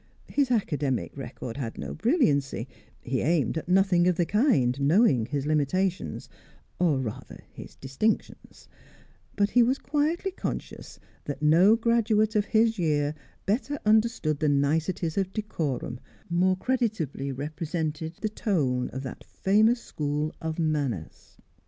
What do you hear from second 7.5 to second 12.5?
his distinctions; but he was quietly conscious that no graduate of